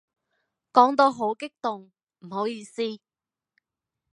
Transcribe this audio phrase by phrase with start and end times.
[0.73, 1.91] 講到好激動，
[2.21, 2.81] 唔好意思